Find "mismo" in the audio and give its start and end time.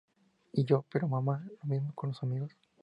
1.69-1.93